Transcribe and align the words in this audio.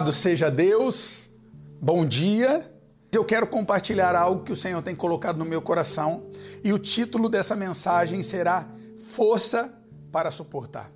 Louvado 0.00 0.12
seja 0.16 0.50
Deus, 0.50 1.30
bom 1.78 2.06
dia. 2.06 2.72
Eu 3.12 3.22
quero 3.22 3.46
compartilhar 3.46 4.16
algo 4.16 4.42
que 4.42 4.50
o 4.50 4.56
Senhor 4.56 4.80
tem 4.80 4.96
colocado 4.96 5.36
no 5.36 5.44
meu 5.44 5.60
coração 5.60 6.30
e 6.64 6.72
o 6.72 6.78
título 6.78 7.28
dessa 7.28 7.54
mensagem 7.54 8.22
será 8.22 8.66
Força 8.96 9.70
para 10.10 10.30
Suportar. 10.30 10.90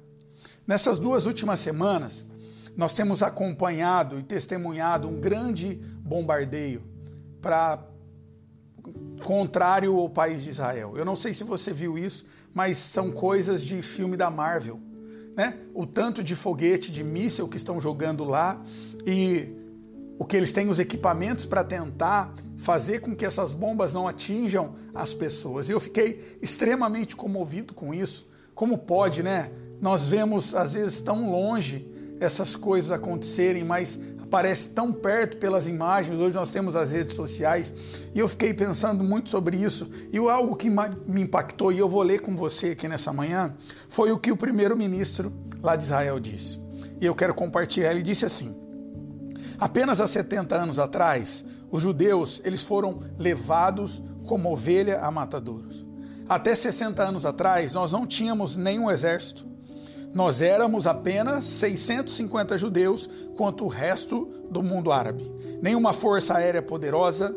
Nessas 0.66 0.98
duas 0.98 1.26
últimas 1.26 1.60
semanas, 1.60 2.26
nós 2.78 2.94
temos 2.94 3.22
acompanhado 3.22 4.18
e 4.18 4.22
testemunhado 4.22 5.06
um 5.06 5.20
grande 5.20 5.74
bombardeio 5.98 6.82
para 7.42 7.84
contrário 9.22 9.98
ao 9.98 10.08
país 10.08 10.44
de 10.44 10.48
Israel. 10.48 10.94
Eu 10.96 11.04
não 11.04 11.14
sei 11.14 11.34
se 11.34 11.44
você 11.44 11.74
viu 11.74 11.98
isso, 11.98 12.24
mas 12.54 12.78
são 12.78 13.12
coisas 13.12 13.62
de 13.62 13.82
filme 13.82 14.16
da 14.16 14.30
Marvel 14.30 14.80
né? 15.36 15.58
O 15.74 15.86
tanto 15.86 16.22
de 16.22 16.34
foguete, 16.34 16.90
de 16.92 17.02
míssil 17.02 17.48
que 17.48 17.56
estão 17.56 17.80
jogando 17.80 18.24
lá 18.24 18.62
e 19.06 19.52
o 20.18 20.24
que 20.24 20.36
eles 20.36 20.52
têm 20.52 20.70
os 20.70 20.78
equipamentos 20.78 21.44
para 21.44 21.64
tentar 21.64 22.32
fazer 22.56 23.00
com 23.00 23.14
que 23.16 23.26
essas 23.26 23.52
bombas 23.52 23.92
não 23.92 24.06
atinjam 24.06 24.74
as 24.94 25.12
pessoas. 25.12 25.68
Eu 25.68 25.80
fiquei 25.80 26.38
extremamente 26.40 27.16
comovido 27.16 27.74
com 27.74 27.92
isso. 27.92 28.28
Como 28.54 28.78
pode, 28.78 29.22
né? 29.22 29.50
Nós 29.80 30.06
vemos 30.06 30.54
às 30.54 30.74
vezes 30.74 31.00
tão 31.00 31.30
longe 31.30 31.90
essas 32.20 32.54
coisas 32.54 32.92
acontecerem, 32.92 33.64
mas 33.64 33.98
aparece 34.34 34.70
tão 34.70 34.92
perto 34.92 35.36
pelas 35.36 35.68
imagens. 35.68 36.18
Hoje 36.18 36.34
nós 36.34 36.50
temos 36.50 36.74
as 36.74 36.90
redes 36.90 37.14
sociais 37.14 37.72
e 38.12 38.18
eu 38.18 38.28
fiquei 38.28 38.52
pensando 38.52 39.04
muito 39.04 39.30
sobre 39.30 39.56
isso. 39.56 39.88
E 40.12 40.18
algo 40.18 40.56
que 40.56 40.68
me 40.68 41.22
impactou, 41.22 41.70
e 41.70 41.78
eu 41.78 41.88
vou 41.88 42.02
ler 42.02 42.20
com 42.20 42.34
você 42.34 42.70
aqui 42.70 42.88
nessa 42.88 43.12
manhã, 43.12 43.54
foi 43.88 44.10
o 44.10 44.18
que 44.18 44.32
o 44.32 44.36
primeiro-ministro 44.36 45.32
lá 45.62 45.76
de 45.76 45.84
Israel 45.84 46.18
disse. 46.18 46.60
E 47.00 47.06
eu 47.06 47.14
quero 47.14 47.32
compartilhar. 47.32 47.92
Ele 47.92 48.02
disse 48.02 48.24
assim: 48.24 48.56
Apenas 49.56 50.00
há 50.00 50.08
70 50.08 50.56
anos 50.56 50.78
atrás, 50.80 51.44
os 51.70 51.80
judeus 51.80 52.42
eles 52.44 52.64
foram 52.64 53.00
levados 53.16 54.02
como 54.26 54.50
ovelha 54.50 54.98
a 54.98 55.12
matadouros. 55.12 55.86
Até 56.28 56.56
60 56.56 57.04
anos 57.04 57.24
atrás, 57.24 57.72
nós 57.72 57.92
não 57.92 58.04
tínhamos 58.04 58.56
nenhum 58.56 58.90
exército 58.90 59.53
nós 60.14 60.40
éramos 60.40 60.86
apenas 60.86 61.44
650 61.44 62.56
judeus 62.56 63.10
quanto 63.36 63.64
o 63.64 63.68
resto 63.68 64.26
do 64.48 64.62
mundo 64.62 64.92
árabe. 64.92 65.30
Nenhuma 65.60 65.92
força 65.92 66.36
aérea 66.36 66.62
poderosa, 66.62 67.34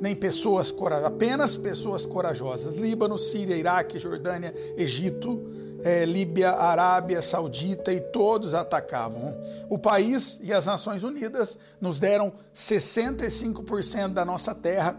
nem 0.00 0.14
pessoas 0.14 0.70
corajosas, 0.70 1.12
apenas 1.12 1.56
pessoas 1.56 2.06
corajosas. 2.06 2.78
Líbano, 2.78 3.18
Síria, 3.18 3.56
Iraque, 3.56 3.98
Jordânia, 3.98 4.54
Egito, 4.76 5.44
é, 5.84 6.06
Líbia, 6.06 6.52
Arábia 6.52 7.20
Saudita 7.20 7.92
e 7.92 8.00
todos 8.00 8.54
atacavam. 8.54 9.36
O 9.68 9.78
país 9.78 10.40
e 10.42 10.50
as 10.50 10.64
Nações 10.64 11.04
Unidas 11.04 11.58
nos 11.78 12.00
deram 12.00 12.32
65% 12.54 14.14
da 14.14 14.24
nossa 14.24 14.54
terra, 14.54 14.98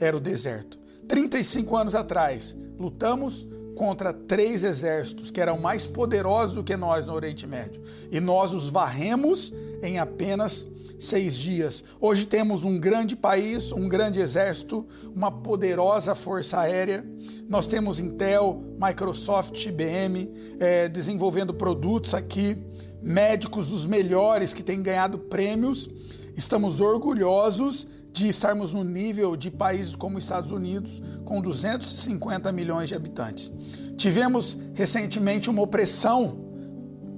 era 0.00 0.16
o 0.16 0.20
deserto. 0.20 0.78
35 1.06 1.76
anos 1.76 1.94
atrás, 1.94 2.56
lutamos 2.78 3.46
contra 3.82 4.12
três 4.12 4.62
exércitos 4.62 5.32
que 5.32 5.40
eram 5.40 5.58
mais 5.58 5.84
poderosos 5.84 6.54
do 6.54 6.62
que 6.62 6.76
nós 6.76 7.08
no 7.08 7.14
Oriente 7.14 7.48
Médio. 7.48 7.82
E 8.12 8.20
nós 8.20 8.54
os 8.54 8.68
varremos 8.68 9.52
em 9.82 9.98
apenas 9.98 10.68
seis 11.00 11.34
dias. 11.34 11.82
Hoje 12.00 12.24
temos 12.24 12.62
um 12.62 12.78
grande 12.78 13.16
país, 13.16 13.72
um 13.72 13.88
grande 13.88 14.20
exército, 14.20 14.86
uma 15.12 15.32
poderosa 15.32 16.14
força 16.14 16.60
aérea. 16.60 17.04
Nós 17.48 17.66
temos 17.66 17.98
Intel, 17.98 18.62
Microsoft, 18.80 19.66
IBM 19.66 20.30
é, 20.60 20.88
desenvolvendo 20.88 21.52
produtos 21.52 22.14
aqui, 22.14 22.56
médicos 23.02 23.70
dos 23.70 23.84
melhores 23.84 24.54
que 24.54 24.62
têm 24.62 24.80
ganhado 24.80 25.18
prêmios. 25.18 25.90
Estamos 26.36 26.80
orgulhosos 26.80 27.88
de 28.12 28.28
estarmos 28.28 28.74
no 28.74 28.84
nível 28.84 29.36
de 29.36 29.50
países 29.50 29.96
como 29.96 30.18
Estados 30.18 30.50
Unidos, 30.50 31.02
com 31.24 31.40
250 31.40 32.52
milhões 32.52 32.90
de 32.90 32.94
habitantes. 32.94 33.52
Tivemos 33.96 34.56
recentemente 34.74 35.48
uma 35.48 35.62
opressão 35.62 36.44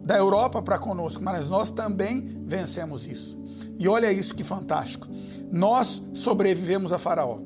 da 0.05 0.17
Europa 0.17 0.63
para 0.63 0.79
conosco, 0.79 1.23
mas 1.23 1.49
nós 1.49 1.71
também 1.71 2.43
vencemos 2.45 3.07
isso. 3.07 3.43
E 3.79 3.89
olha 3.89 4.13
isso 4.13 4.35
que 4.35 4.45
fantástico. 4.45 5.09
Nós 5.51 6.03
sobrevivemos 6.13 6.93
a 6.93 6.99
Faraó, 6.99 7.39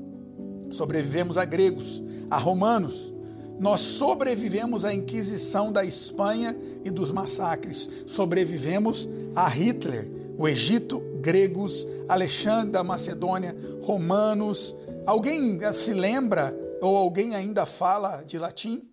sobrevivemos 0.71 1.39
a 1.39 1.45
gregos, 1.45 2.03
a 2.31 2.37
romanos, 2.37 3.13
nós 3.59 3.81
sobrevivemos 3.81 4.85
à 4.85 4.95
Inquisição 4.95 5.73
da 5.73 5.85
Espanha 5.85 6.57
e 6.85 6.91
dos 6.91 7.11
massacres, 7.11 7.91
sobrevivemos 8.07 9.09
a 9.35 9.49
Hitler, 9.49 10.18
o 10.39 10.47
Egito, 10.47 11.03
gregos, 11.21 11.85
Alexandre 12.09 12.71
da 12.71 12.85
Macedônia, 12.85 13.57
romanos. 13.83 14.75
Alguém 15.05 15.61
se 15.73 15.93
lembra 15.93 16.57
ou 16.81 16.97
alguém 16.97 17.35
ainda 17.35 17.67
fala 17.67 18.23
de 18.23 18.39
latim? 18.39 18.89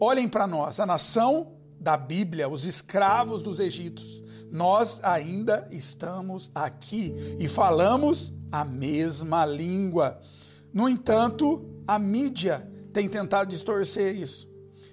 Olhem 0.00 0.28
para 0.28 0.48
nós, 0.48 0.80
a 0.80 0.86
nação 0.86 1.52
da 1.78 1.96
Bíblia, 1.96 2.48
os 2.48 2.64
escravos 2.64 3.42
dos 3.42 3.60
Egitos. 3.60 4.20
Nós 4.50 5.00
ainda 5.04 5.68
estamos 5.70 6.50
aqui 6.52 7.14
e 7.38 7.46
falamos 7.46 8.32
a 8.50 8.64
mesma 8.64 9.46
língua. 9.46 10.20
No 10.72 10.88
entanto, 10.88 11.64
a 11.86 11.96
mídia 11.96 12.68
tem 12.92 13.08
tentado 13.08 13.50
distorcer 13.50 14.16
isso, 14.16 14.48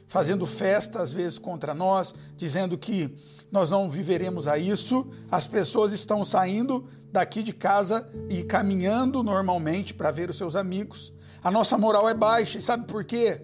fazendo 0.06 0.46
festa 0.46 1.01
às 1.01 1.12
vezes 1.12 1.40
contra 1.40 1.73
nós, 1.73 2.13
dizendo 2.35 2.78
que 2.78 3.17
nós 3.52 3.72
não 3.72 3.90
viveremos 3.90 4.47
a 4.47 4.58
isso. 4.58 5.09
As 5.31 5.47
pessoas 5.47 5.94
estão 5.94 6.25
saindo 6.25 6.88
daqui 7.12 7.41
de 7.41 7.53
casa 7.53 8.08
e 8.30 8.44
caminhando 8.44 9.24
normalmente 9.24 9.94
para 9.94 10.12
ver 10.12 10.30
os 10.30 10.38
seus 10.38 10.56
amigos. 10.56 11.13
A 11.44 11.50
nossa 11.50 11.78
moral 11.78 12.09
é 12.09 12.13
baixa, 12.13 12.58
e 12.58 12.62
sabe 12.62 12.85
por 12.85 13.03
quê? 13.03 13.41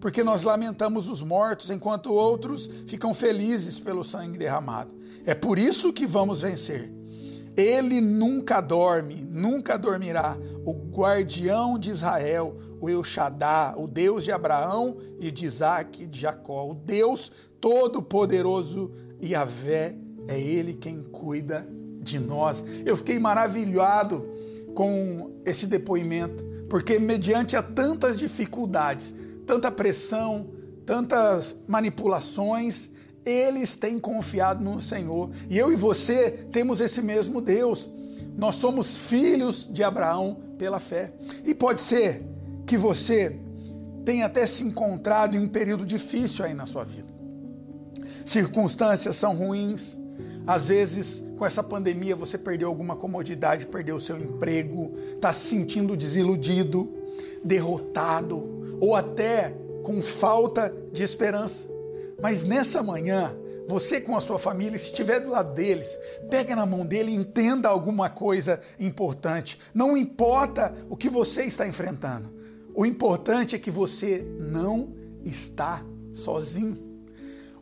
Porque 0.00 0.24
nós 0.24 0.42
lamentamos 0.42 1.08
os 1.08 1.22
mortos 1.22 1.70
enquanto 1.70 2.12
outros 2.12 2.68
ficam 2.86 3.14
felizes 3.14 3.78
pelo 3.78 4.02
sangue 4.02 4.38
derramado. 4.38 4.92
É 5.24 5.34
por 5.34 5.58
isso 5.58 5.92
que 5.92 6.06
vamos 6.06 6.42
vencer. 6.42 6.92
Ele 7.56 8.00
nunca 8.00 8.60
dorme, 8.60 9.16
nunca 9.16 9.76
dormirá. 9.76 10.36
O 10.64 10.72
guardião 10.72 11.78
de 11.78 11.90
Israel, 11.90 12.56
o 12.80 12.88
El 12.88 13.04
Shaddai, 13.04 13.74
o 13.76 13.86
Deus 13.86 14.24
de 14.24 14.32
Abraão 14.32 14.96
e 15.20 15.30
de 15.30 15.44
Isaac 15.44 16.02
e 16.02 16.06
de 16.06 16.20
Jacó, 16.20 16.68
o 16.68 16.74
Deus 16.74 17.30
todo-poderoso 17.60 18.90
e 19.22 19.36
a 19.36 19.44
Vé 19.44 19.96
é 20.26 20.38
Ele 20.38 20.74
quem 20.74 21.00
cuida 21.00 21.64
de 22.02 22.18
nós. 22.18 22.64
Eu 22.84 22.96
fiquei 22.96 23.18
maravilhado 23.20 24.28
com 24.74 25.30
esse 25.46 25.66
depoimento, 25.66 26.44
porque 26.68 26.98
mediante 26.98 27.56
a 27.56 27.62
tantas 27.62 28.18
dificuldades, 28.18 29.14
tanta 29.46 29.70
pressão, 29.70 30.48
tantas 30.84 31.54
manipulações, 31.68 32.90
eles 33.24 33.76
têm 33.76 34.00
confiado 34.00 34.64
no 34.64 34.80
Senhor. 34.80 35.30
E 35.48 35.56
eu 35.56 35.72
e 35.72 35.76
você 35.76 36.30
temos 36.50 36.80
esse 36.80 37.00
mesmo 37.00 37.40
Deus. 37.40 37.88
Nós 38.36 38.56
somos 38.56 38.96
filhos 38.96 39.68
de 39.70 39.84
Abraão 39.84 40.40
pela 40.58 40.80
fé. 40.80 41.12
E 41.44 41.54
pode 41.54 41.80
ser 41.82 42.24
que 42.66 42.76
você 42.76 43.38
tenha 44.04 44.26
até 44.26 44.46
se 44.46 44.64
encontrado 44.64 45.36
em 45.36 45.40
um 45.40 45.48
período 45.48 45.86
difícil 45.86 46.44
aí 46.44 46.54
na 46.54 46.66
sua 46.66 46.84
vida. 46.84 47.11
Circunstâncias 48.24 49.16
são 49.16 49.36
ruins. 49.36 49.98
Às 50.46 50.68
vezes, 50.68 51.24
com 51.38 51.46
essa 51.46 51.62
pandemia, 51.62 52.16
você 52.16 52.36
perdeu 52.36 52.68
alguma 52.68 52.96
comodidade, 52.96 53.66
perdeu 53.66 53.96
o 53.96 54.00
seu 54.00 54.18
emprego, 54.18 54.94
está 55.14 55.32
se 55.32 55.48
sentindo 55.48 55.96
desiludido, 55.96 56.92
derrotado 57.44 58.78
ou 58.80 58.94
até 58.94 59.54
com 59.82 60.02
falta 60.02 60.74
de 60.92 61.02
esperança. 61.02 61.68
Mas 62.20 62.44
nessa 62.44 62.82
manhã, 62.82 63.34
você 63.66 64.00
com 64.00 64.16
a 64.16 64.20
sua 64.20 64.38
família, 64.38 64.78
se 64.78 64.86
estiver 64.86 65.20
do 65.20 65.30
lado 65.30 65.54
deles, 65.54 65.98
pega 66.30 66.54
na 66.54 66.66
mão 66.66 66.84
dele 66.84 67.12
e 67.12 67.16
entenda 67.16 67.68
alguma 67.68 68.10
coisa 68.10 68.60
importante. 68.78 69.58
Não 69.72 69.96
importa 69.96 70.74
o 70.88 70.96
que 70.96 71.08
você 71.08 71.44
está 71.44 71.66
enfrentando. 71.66 72.32
O 72.74 72.84
importante 72.86 73.54
é 73.54 73.58
que 73.58 73.70
você 73.70 74.26
não 74.40 74.94
está 75.24 75.84
sozinho. 76.12 76.91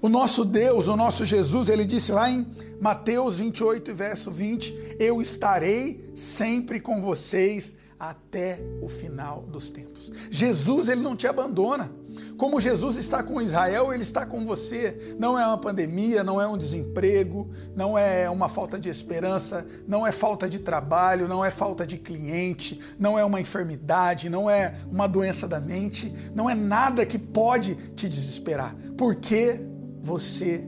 O 0.03 0.09
nosso 0.09 0.45
Deus, 0.45 0.89
o 0.89 0.97
nosso 0.97 1.25
Jesus, 1.27 1.69
ele 1.69 1.85
disse 1.85 2.11
lá 2.11 2.31
em 2.31 2.47
Mateus 2.81 3.37
28, 3.37 3.95
verso 3.95 4.31
20: 4.31 4.97
Eu 4.99 5.21
estarei 5.21 6.11
sempre 6.15 6.81
com 6.81 7.03
vocês 7.03 7.77
até 7.99 8.59
o 8.81 8.89
final 8.89 9.43
dos 9.43 9.69
tempos. 9.69 10.11
Jesus, 10.31 10.89
ele 10.89 11.03
não 11.03 11.15
te 11.15 11.27
abandona. 11.27 11.93
Como 12.39 12.59
Jesus 12.59 12.97
está 12.97 13.23
com 13.23 13.43
Israel, 13.43 13.93
ele 13.93 14.03
está 14.03 14.25
com 14.25 14.47
você. 14.47 15.17
Não 15.19 15.39
é 15.39 15.47
uma 15.47 15.59
pandemia, 15.59 16.25
não 16.25 16.41
é 16.41 16.49
um 16.49 16.57
desemprego, 16.57 17.51
não 17.77 17.99
é 17.99 18.31
uma 18.31 18.49
falta 18.49 18.81
de 18.81 18.89
esperança, 18.89 19.67
não 19.87 20.07
é 20.07 20.11
falta 20.11 20.49
de 20.49 20.61
trabalho, 20.61 21.29
não 21.29 21.45
é 21.45 21.51
falta 21.51 21.87
de 21.87 21.99
cliente, 21.99 22.81
não 22.99 23.19
é 23.19 23.25
uma 23.25 23.39
enfermidade, 23.39 24.31
não 24.31 24.49
é 24.49 24.75
uma 24.91 25.07
doença 25.07 25.47
da 25.47 25.61
mente, 25.61 26.11
não 26.35 26.49
é 26.49 26.55
nada 26.55 27.05
que 27.05 27.19
pode 27.19 27.75
te 27.95 28.09
desesperar. 28.09 28.75
Porque 28.97 29.61
você 30.01 30.65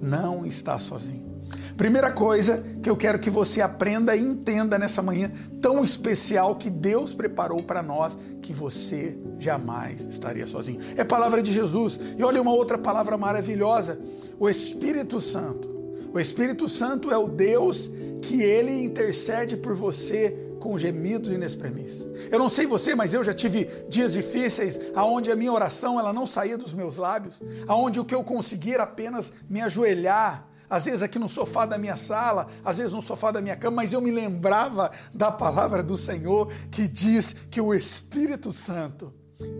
não 0.00 0.44
está 0.44 0.78
sozinho. 0.78 1.28
Primeira 1.76 2.10
coisa 2.10 2.64
que 2.82 2.90
eu 2.90 2.96
quero 2.96 3.20
que 3.20 3.30
você 3.30 3.60
aprenda 3.60 4.16
e 4.16 4.20
entenda 4.20 4.76
nessa 4.76 5.00
manhã 5.00 5.30
tão 5.60 5.84
especial 5.84 6.56
que 6.56 6.68
Deus 6.68 7.14
preparou 7.14 7.62
para 7.62 7.82
nós, 7.82 8.18
que 8.42 8.52
você 8.52 9.16
jamais 9.38 10.04
estaria 10.04 10.46
sozinho. 10.46 10.80
É 10.96 11.04
palavra 11.04 11.40
de 11.40 11.52
Jesus. 11.52 12.00
E 12.18 12.22
olha 12.24 12.42
uma 12.42 12.52
outra 12.52 12.76
palavra 12.76 13.16
maravilhosa: 13.16 13.98
o 14.40 14.48
Espírito 14.48 15.20
Santo. 15.20 15.68
O 16.12 16.18
Espírito 16.18 16.68
Santo 16.68 17.12
é 17.12 17.16
o 17.16 17.28
Deus 17.28 17.88
que 18.22 18.42
ele 18.42 18.82
intercede 18.82 19.56
por 19.56 19.74
você 19.74 20.47
com 20.58 20.76
gemidos 20.78 21.30
inexprimíveis. 21.30 22.08
Eu 22.30 22.38
não 22.38 22.48
sei 22.48 22.66
você, 22.66 22.94
mas 22.94 23.14
eu 23.14 23.22
já 23.22 23.32
tive 23.32 23.64
dias 23.88 24.12
difíceis 24.12 24.78
aonde 24.94 25.30
a 25.30 25.36
minha 25.36 25.52
oração 25.52 25.98
ela 25.98 26.12
não 26.12 26.26
saía 26.26 26.58
dos 26.58 26.74
meus 26.74 26.96
lábios, 26.96 27.40
aonde 27.66 28.00
o 28.00 28.04
que 28.04 28.14
eu 28.14 28.24
conseguia 28.24 28.74
era 28.74 28.82
apenas 28.84 29.32
me 29.48 29.60
ajoelhar, 29.60 30.46
às 30.68 30.84
vezes 30.84 31.02
aqui 31.02 31.18
no 31.18 31.28
sofá 31.28 31.64
da 31.64 31.78
minha 31.78 31.96
sala, 31.96 32.46
às 32.64 32.76
vezes 32.78 32.92
no 32.92 33.00
sofá 33.00 33.30
da 33.30 33.40
minha 33.40 33.56
cama, 33.56 33.76
mas 33.76 33.92
eu 33.92 34.00
me 34.00 34.10
lembrava 34.10 34.90
da 35.14 35.32
palavra 35.32 35.82
do 35.82 35.96
Senhor 35.96 36.52
que 36.70 36.86
diz 36.86 37.34
que 37.50 37.60
o 37.60 37.74
Espírito 37.74 38.52
Santo, 38.52 39.12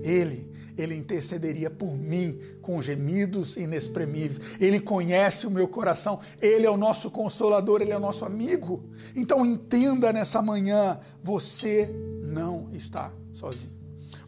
ele 0.02 0.57
ele 0.78 0.94
intercederia 0.94 1.68
por 1.70 1.96
mim 1.96 2.38
com 2.62 2.80
gemidos 2.80 3.56
inexprimíveis. 3.56 4.40
Ele 4.60 4.80
conhece 4.80 5.46
o 5.46 5.50
meu 5.50 5.68
coração, 5.68 6.20
ele 6.40 6.66
é 6.66 6.70
o 6.70 6.76
nosso 6.76 7.10
consolador, 7.10 7.82
ele 7.82 7.92
é 7.92 7.96
o 7.96 8.00
nosso 8.00 8.24
amigo. 8.24 8.82
Então 9.14 9.44
entenda 9.44 10.12
nessa 10.12 10.40
manhã, 10.40 10.98
você 11.22 11.90
não 12.22 12.68
está 12.72 13.12
sozinho. 13.32 13.77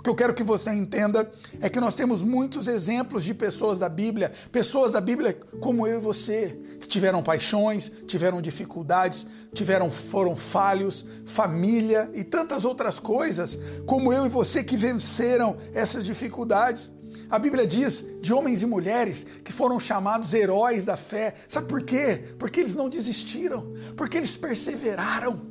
O 0.00 0.02
que 0.02 0.08
eu 0.08 0.14
quero 0.14 0.32
que 0.32 0.43
você 0.43 0.70
entenda 0.70 1.31
é 1.61 1.69
que 1.69 1.79
nós 1.79 1.94
temos 1.94 2.23
muitos 2.23 2.67
exemplos 2.67 3.23
de 3.23 3.35
pessoas 3.35 3.79
da 3.79 3.87
Bíblia, 3.87 4.32
pessoas 4.50 4.93
da 4.93 5.00
Bíblia 5.00 5.38
como 5.61 5.87
eu 5.87 5.99
e 5.99 6.00
você, 6.00 6.58
que 6.81 6.88
tiveram 6.88 7.23
paixões, 7.23 7.93
tiveram 8.06 8.41
dificuldades, 8.41 9.26
tiveram 9.52 9.91
foram 9.91 10.35
falhos, 10.35 11.05
família 11.26 12.11
e 12.14 12.25
tantas 12.25 12.64
outras 12.64 12.99
coisas, 12.99 13.58
como 13.85 14.11
eu 14.11 14.25
e 14.25 14.31
você 14.31 14.64
que 14.64 14.75
venceram 14.75 15.58
essas 15.75 16.06
dificuldades. 16.06 16.91
A 17.29 17.38
Bíblia 17.38 17.67
diz 17.67 18.03
de 18.23 18.32
homens 18.32 18.62
e 18.62 18.67
mulheres 18.67 19.26
que 19.44 19.53
foram 19.53 19.79
chamados 19.79 20.32
heróis 20.32 20.87
da 20.87 20.96
fé. 20.96 21.35
Sabe 21.46 21.69
por 21.69 21.82
quê? 21.82 22.25
Porque 22.38 22.61
eles 22.61 22.75
não 22.75 22.88
desistiram, 22.88 23.75
porque 23.99 24.17
eles 24.17 24.35
perseveraram. 24.35 25.43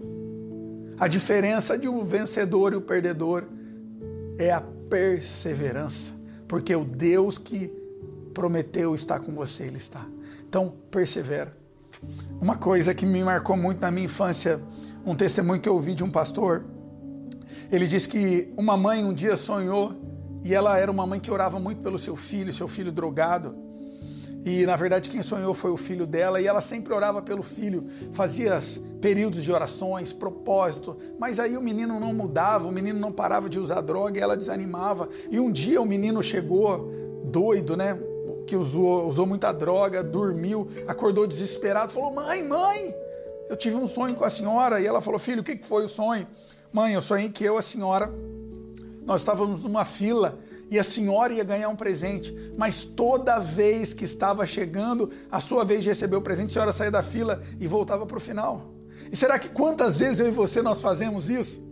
A 0.97 1.07
diferença 1.07 1.77
de 1.77 1.87
um 1.87 2.03
vencedor 2.03 2.73
e 2.73 2.77
o 2.77 2.79
um 2.79 2.81
perdedor 2.81 3.58
é 4.39 4.51
a 4.51 4.61
perseverança, 4.89 6.13
porque 6.47 6.75
o 6.75 6.85
Deus 6.85 7.37
que 7.37 7.67
prometeu 8.33 8.95
estar 8.95 9.19
com 9.19 9.33
você, 9.33 9.65
Ele 9.65 9.77
está. 9.77 10.03
Então, 10.47 10.73
persevera. 10.89 11.51
Uma 12.39 12.55
coisa 12.55 12.95
que 12.95 13.05
me 13.05 13.23
marcou 13.23 13.57
muito 13.57 13.81
na 13.81 13.91
minha 13.91 14.05
infância, 14.05 14.61
um 15.05 15.13
testemunho 15.13 15.61
que 15.61 15.67
eu 15.67 15.73
ouvi 15.73 15.93
de 15.93 16.03
um 16.03 16.09
pastor, 16.09 16.63
ele 17.71 17.85
disse 17.85 18.07
que 18.07 18.51
uma 18.57 18.77
mãe 18.77 19.03
um 19.03 19.13
dia 19.13 19.35
sonhou, 19.35 19.93
e 20.43 20.53
ela 20.53 20.77
era 20.77 20.89
uma 20.89 21.05
mãe 21.05 21.19
que 21.19 21.29
orava 21.29 21.59
muito 21.59 21.83
pelo 21.83 21.99
seu 21.99 22.15
filho, 22.15 22.53
seu 22.53 22.67
filho 22.67 22.91
drogado, 22.91 23.55
e 24.45 24.65
na 24.65 24.75
verdade 24.75 25.09
quem 25.09 25.21
sonhou 25.21 25.53
foi 25.53 25.69
o 25.69 25.77
filho 25.77 26.07
dela 26.07 26.39
e 26.39 26.47
ela 26.47 26.61
sempre 26.61 26.93
orava 26.93 27.21
pelo 27.21 27.43
filho, 27.43 27.85
fazia 28.11 28.57
períodos 29.01 29.43
de 29.43 29.51
orações, 29.51 30.13
propósito, 30.13 30.97
mas 31.17 31.39
aí 31.39 31.57
o 31.57 31.61
menino 31.61 31.99
não 31.99 32.13
mudava, 32.13 32.67
o 32.67 32.71
menino 32.71 32.99
não 32.99 33.11
parava 33.11 33.49
de 33.49 33.59
usar 33.59 33.81
droga 33.81 34.17
e 34.17 34.21
ela 34.21 34.37
desanimava. 34.37 35.09
E 35.29 35.39
um 35.39 35.51
dia 35.51 35.81
o 35.81 35.85
menino 35.85 36.23
chegou 36.23 36.89
doido, 37.25 37.75
né? 37.75 37.99
Que 38.47 38.55
usou, 38.55 39.07
usou 39.07 39.25
muita 39.25 39.51
droga, 39.51 40.03
dormiu, 40.03 40.67
acordou 40.87 41.27
desesperado, 41.27 41.93
falou: 41.93 42.13
Mãe, 42.13 42.43
mãe, 42.43 42.95
eu 43.49 43.55
tive 43.55 43.75
um 43.75 43.87
sonho 43.87 44.15
com 44.15 44.23
a 44.23 44.29
senhora. 44.29 44.81
E 44.81 44.87
ela 44.87 45.01
falou: 45.01 45.19
Filho, 45.19 45.41
o 45.41 45.43
que 45.43 45.59
foi 45.61 45.85
o 45.85 45.89
sonho? 45.89 46.25
Mãe, 46.71 46.93
eu 46.93 47.01
sonhei 47.01 47.29
que 47.29 47.43
eu, 47.43 47.57
a 47.57 47.61
senhora, 47.61 48.11
nós 49.05 49.21
estávamos 49.21 49.63
numa 49.63 49.85
fila 49.85 50.39
e 50.69 50.77
a 50.77 50.83
senhora 50.83 51.33
ia 51.33 51.43
ganhar 51.43 51.69
um 51.69 51.75
presente, 51.75 52.35
mas 52.57 52.85
toda 52.85 53.39
vez 53.39 53.93
que 53.93 54.05
estava 54.05 54.45
chegando 54.45 55.09
a 55.31 55.39
sua 55.39 55.63
vez 55.63 55.83
de 55.83 55.89
receber 55.89 56.15
o 56.15 56.21
presente, 56.21 56.51
a 56.51 56.53
senhora 56.53 56.71
saía 56.71 56.91
da 56.91 57.01
fila 57.01 57.41
e 57.59 57.67
voltava 57.67 58.05
para 58.05 58.17
o 58.17 58.21
final. 58.21 58.71
E 59.11 59.15
será 59.15 59.39
que 59.39 59.49
quantas 59.49 59.97
vezes 59.97 60.19
eu 60.19 60.27
e 60.27 60.31
você 60.31 60.61
nós 60.61 60.81
fazemos 60.81 61.29
isso? 61.29 61.67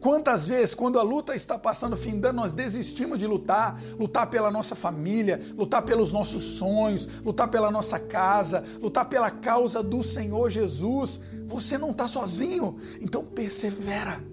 Quantas 0.00 0.46
vezes, 0.46 0.74
quando 0.74 0.98
a 0.98 1.02
luta 1.02 1.36
está 1.36 1.58
passando, 1.58 1.94
findando, 1.94 2.36
nós 2.36 2.52
desistimos 2.52 3.18
de 3.18 3.26
lutar, 3.26 3.78
lutar 3.98 4.28
pela 4.28 4.50
nossa 4.50 4.74
família, 4.74 5.38
lutar 5.54 5.82
pelos 5.82 6.10
nossos 6.10 6.42
sonhos, 6.42 7.06
lutar 7.22 7.48
pela 7.48 7.70
nossa 7.70 7.98
casa, 7.98 8.64
lutar 8.80 9.04
pela 9.10 9.30
causa 9.30 9.82
do 9.82 10.02
Senhor 10.02 10.48
Jesus. 10.48 11.20
Você 11.46 11.76
não 11.76 11.90
está 11.90 12.08
sozinho, 12.08 12.78
então 12.98 13.26
persevera. 13.26 14.24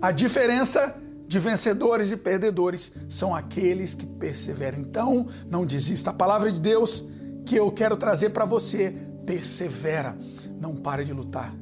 A 0.00 0.10
diferença 0.10 0.96
de 1.32 1.38
vencedores 1.38 2.12
e 2.12 2.16
perdedores 2.16 2.92
são 3.08 3.34
aqueles 3.34 3.94
que 3.94 4.04
perseveram. 4.04 4.78
Então, 4.78 5.26
não 5.48 5.64
desista. 5.64 6.10
A 6.10 6.12
palavra 6.12 6.52
de 6.52 6.60
Deus 6.60 7.02
que 7.46 7.56
eu 7.56 7.72
quero 7.72 7.96
trazer 7.96 8.30
para 8.30 8.44
você, 8.44 8.94
persevera, 9.24 10.14
não 10.60 10.76
pare 10.76 11.04
de 11.04 11.14
lutar. 11.14 11.54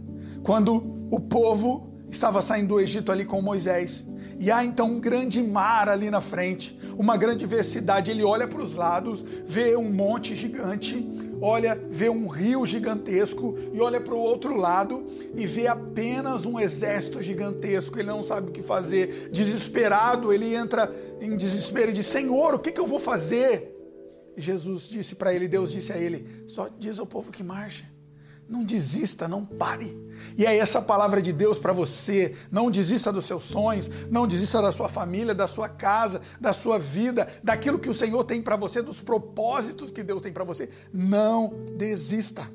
Quando 0.42 1.06
o 1.08 1.20
povo 1.20 1.88
estava 2.10 2.42
saindo 2.42 2.70
do 2.70 2.80
Egito 2.80 3.12
ali 3.12 3.24
com 3.24 3.40
Moisés, 3.40 4.04
e 4.40 4.50
há 4.50 4.64
então 4.64 4.90
um 4.90 5.00
grande 5.00 5.40
mar 5.40 5.88
ali 5.88 6.10
na 6.10 6.20
frente, 6.20 6.76
uma 6.98 7.16
grande 7.16 7.38
diversidade. 7.38 8.10
Ele 8.10 8.24
olha 8.24 8.48
para 8.48 8.60
os 8.60 8.74
lados, 8.74 9.24
vê 9.46 9.76
um 9.76 9.92
monte 9.92 10.34
gigante, 10.34 10.96
olha, 11.40 11.80
vê 11.88 12.08
um 12.08 12.26
rio 12.26 12.64
gigantesco 12.66 13.58
e 13.72 13.80
olha 13.80 14.00
para 14.00 14.14
o 14.14 14.18
outro 14.18 14.56
lado 14.56 15.06
e 15.34 15.46
vê 15.46 15.66
apenas 15.66 16.44
um 16.44 16.58
exército 16.58 17.22
gigantesco. 17.22 17.98
Ele 17.98 18.08
não 18.08 18.22
sabe 18.22 18.48
o 18.48 18.52
que 18.52 18.62
fazer. 18.62 19.30
Desesperado, 19.30 20.32
ele 20.32 20.54
entra 20.54 20.94
em 21.20 21.36
desespero 21.36 21.90
e 21.90 21.94
diz: 21.94 22.06
Senhor, 22.06 22.54
o 22.54 22.58
que, 22.58 22.72
que 22.72 22.80
eu 22.80 22.86
vou 22.86 22.98
fazer? 22.98 23.76
E 24.36 24.40
Jesus 24.40 24.88
disse 24.88 25.14
para 25.14 25.34
ele, 25.34 25.48
Deus 25.48 25.72
disse 25.72 25.92
a 25.92 25.98
ele: 25.98 26.44
Só 26.46 26.68
diz 26.68 26.98
ao 26.98 27.06
povo 27.06 27.32
que 27.32 27.42
marche. 27.42 27.84
Não 28.50 28.64
desista, 28.64 29.28
não 29.28 29.46
pare. 29.46 29.96
E 30.36 30.44
é 30.44 30.58
essa 30.58 30.82
palavra 30.82 31.22
de 31.22 31.32
Deus 31.32 31.56
para 31.56 31.72
você. 31.72 32.34
Não 32.50 32.68
desista 32.68 33.12
dos 33.12 33.24
seus 33.24 33.44
sonhos, 33.44 33.88
não 34.10 34.26
desista 34.26 34.60
da 34.60 34.72
sua 34.72 34.88
família, 34.88 35.32
da 35.32 35.46
sua 35.46 35.68
casa, 35.68 36.20
da 36.40 36.52
sua 36.52 36.76
vida, 36.76 37.28
daquilo 37.44 37.78
que 37.78 37.88
o 37.88 37.94
Senhor 37.94 38.24
tem 38.24 38.42
para 38.42 38.56
você, 38.56 38.82
dos 38.82 39.00
propósitos 39.00 39.92
que 39.92 40.02
Deus 40.02 40.20
tem 40.20 40.32
para 40.32 40.42
você. 40.42 40.68
Não 40.92 41.54
desista. 41.76 42.50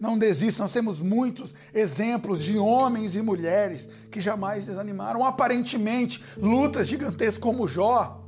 Não 0.00 0.18
desista. 0.18 0.62
Nós 0.62 0.72
temos 0.72 1.02
muitos 1.02 1.54
exemplos 1.74 2.42
de 2.42 2.56
homens 2.56 3.14
e 3.14 3.20
mulheres 3.20 3.90
que 4.10 4.22
jamais 4.22 4.64
desanimaram. 4.64 5.22
Aparentemente, 5.22 6.24
lutas 6.38 6.88
gigantescas 6.88 7.36
como 7.36 7.68
Jó. 7.68 8.24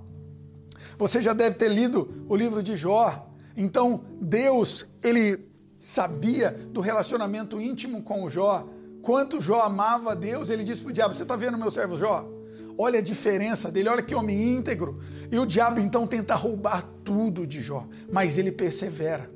Você 0.98 1.22
já 1.22 1.32
deve 1.32 1.56
ter 1.56 1.68
lido 1.68 2.26
o 2.28 2.36
livro 2.36 2.62
de 2.62 2.76
Jó. 2.76 3.32
Então, 3.56 4.04
Deus, 4.20 4.84
ele 5.02 5.47
sabia 5.78 6.50
do 6.50 6.80
relacionamento 6.80 7.60
íntimo 7.60 8.02
com 8.02 8.24
o 8.24 8.28
Jó, 8.28 8.68
quanto 9.00 9.40
Jó 9.40 9.60
amava 9.62 10.12
a 10.12 10.14
Deus, 10.14 10.50
ele 10.50 10.64
disse 10.64 10.82
para 10.82 10.90
o 10.90 10.92
diabo: 10.92 11.14
Você 11.14 11.22
está 11.22 11.36
vendo 11.36 11.56
meu 11.56 11.70
servo 11.70 11.96
Jó? 11.96 12.28
Olha 12.76 12.98
a 12.98 13.02
diferença 13.02 13.70
dele, 13.70 13.88
olha 13.88 14.02
que 14.02 14.14
homem 14.14 14.56
íntegro. 14.56 15.00
E 15.30 15.38
o 15.38 15.46
diabo 15.46 15.80
então 15.80 16.06
tenta 16.06 16.34
roubar 16.34 16.82
tudo 17.04 17.46
de 17.46 17.62
Jó, 17.62 17.86
mas 18.12 18.38
ele 18.38 18.52
persevera. 18.52 19.30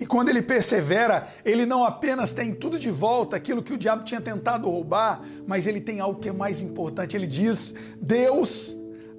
E 0.00 0.06
quando 0.06 0.28
ele 0.28 0.40
persevera, 0.40 1.26
ele 1.44 1.66
não 1.66 1.84
apenas 1.84 2.32
tem 2.32 2.54
tudo 2.54 2.78
de 2.78 2.90
volta, 2.90 3.36
aquilo 3.36 3.62
que 3.62 3.72
o 3.72 3.78
diabo 3.78 4.04
tinha 4.04 4.20
tentado 4.20 4.70
roubar, 4.70 5.20
mas 5.46 5.66
ele 5.66 5.80
tem 5.80 6.00
algo 6.00 6.20
que 6.20 6.28
é 6.28 6.32
mais 6.32 6.62
importante. 6.62 7.16
Ele 7.16 7.26
diz: 7.26 7.74
Deus, 8.00 8.76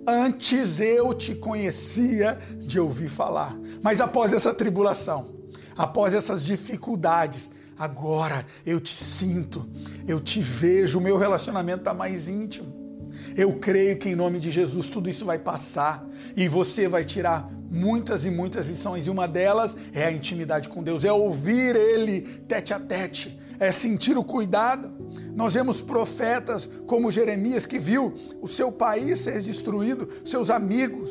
antes 0.08 0.80
eu 0.80 1.14
te 1.14 1.36
conhecia 1.36 2.40
de 2.58 2.80
ouvir 2.80 3.10
falar, 3.10 3.56
mas 3.84 4.00
após 4.00 4.32
essa 4.32 4.54
tribulação, 4.54 5.38
após 5.79 6.13
essas 6.13 6.43
dificuldades, 6.43 7.53
agora 7.77 8.45
eu 8.65 8.81
te 8.81 8.93
sinto, 8.93 9.65
eu 10.05 10.19
te 10.19 10.41
vejo, 10.41 11.00
o 11.00 11.01
meu 11.01 11.17
relacionamento 11.17 11.79
está 11.79 11.93
mais 11.93 12.27
íntimo. 12.27 13.07
Eu 13.38 13.53
creio 13.59 13.98
que 13.98 14.09
em 14.09 14.15
nome 14.15 14.41
de 14.41 14.51
Jesus 14.51 14.89
tudo 14.89 15.09
isso 15.09 15.24
vai 15.24 15.39
passar 15.39 16.05
e 16.36 16.50
você 16.50 16.86
vai 16.86 17.05
tirar 17.05 17.50
muitas 17.71 18.25
e 18.25 18.29
muitas 18.29 18.67
lições, 18.67 19.07
e 19.07 19.09
uma 19.09 19.25
delas 19.25 19.77
é 19.93 20.03
a 20.03 20.12
intimidade 20.12 20.67
com 20.67 20.83
Deus, 20.83 21.05
é 21.05 21.13
ouvir 21.13 21.77
Ele 21.77 22.21
tete 22.45 22.74
a 22.74 22.79
tete, 22.79 23.39
é 23.57 23.71
sentir 23.71 24.17
o 24.17 24.24
cuidado. 24.24 24.91
Nós 25.33 25.53
vemos 25.53 25.81
profetas 25.81 26.69
como 26.86 27.09
Jeremias 27.09 27.65
que 27.65 27.79
viu 27.79 28.13
o 28.41 28.50
seu 28.50 28.69
país 28.69 29.19
ser 29.19 29.41
destruído, 29.41 30.09
seus 30.25 30.50
amigos, 30.50 31.09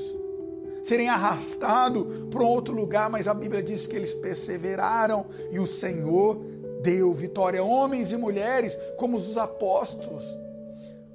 serem 0.88 1.10
arrastados 1.10 2.06
para 2.30 2.42
outro 2.42 2.74
lugar, 2.74 3.10
mas 3.10 3.28
a 3.28 3.34
Bíblia 3.34 3.62
diz 3.62 3.86
que 3.86 3.94
eles 3.94 4.14
perseveraram 4.14 5.26
e 5.52 5.58
o 5.58 5.66
Senhor 5.66 6.40
deu 6.82 7.12
vitória. 7.12 7.62
Homens 7.62 8.10
e 8.10 8.16
mulheres 8.16 8.74
como 8.96 9.18
os 9.18 9.36
apóstolos, 9.36 10.24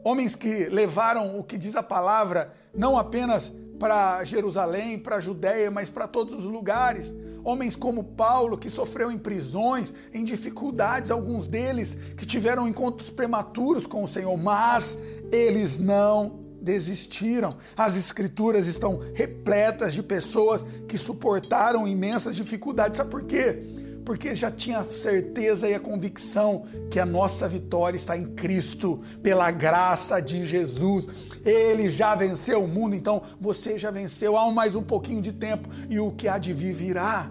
homens 0.04 0.36
que 0.36 0.66
levaram 0.66 1.40
o 1.40 1.44
que 1.44 1.58
diz 1.58 1.76
a 1.76 1.82
palavra, 1.82 2.54
não 2.72 3.00
apenas 3.00 3.52
para 3.80 4.24
Jerusalém, 4.24 5.00
para 5.00 5.16
a 5.16 5.20
Judéia, 5.20 5.72
mas 5.72 5.90
para 5.90 6.08
todos 6.08 6.36
os 6.36 6.46
lugares. 6.46 7.12
Homens 7.44 7.76
como 7.76 8.04
Paulo, 8.04 8.60
que 8.60 8.70
sofreu 8.70 9.12
em 9.12 9.18
prisões, 9.18 9.92
em 10.14 10.24
dificuldades, 10.24 11.10
alguns 11.10 11.48
deles 11.48 11.96
que 12.16 12.28
tiveram 12.28 12.68
encontros 12.68 13.10
prematuros 13.10 13.88
com 13.88 14.04
o 14.04 14.08
Senhor, 14.08 14.38
mas 14.38 15.00
eles 15.32 15.80
não 15.80 16.43
desistiram. 16.64 17.58
As 17.76 17.98
escrituras 17.98 18.68
estão 18.68 19.00
repletas 19.14 19.94
de 19.94 20.02
pessoas 20.02 20.66
que 20.88 20.98
suportaram 20.98 21.88
imensas 21.88 22.36
dificuldades. 22.36 22.98
Sabe 22.98 23.12
por 23.12 23.24
quê? 23.24 23.62
Porque 24.06 24.34
já 24.34 24.50
tinha 24.50 24.80
a 24.80 24.84
certeza 24.84 25.70
e 25.70 25.74
a 25.74 25.80
convicção 25.80 26.66
que 26.90 27.00
a 27.00 27.06
nossa 27.06 27.48
vitória 27.48 27.96
está 27.96 28.18
em 28.18 28.26
Cristo, 28.26 29.02
pela 29.22 29.52
graça 29.52 30.22
de 30.22 30.46
Jesus. 30.46 31.08
Ele 31.46 31.90
já 31.90 32.16
venceu 32.16 32.64
o 32.64 32.68
mundo, 32.68 32.96
então 32.96 33.22
você 33.40 33.78
já 33.78 33.92
venceu 33.92 34.38
há 34.38 34.50
mais 34.52 34.76
um 34.76 34.84
pouquinho 34.84 35.22
de 35.22 35.34
tempo 35.34 35.68
e 35.90 36.00
o 36.00 36.12
que 36.12 36.28
há 36.28 36.38
de 36.38 36.54
vir 36.54 36.74
virá. 36.74 37.30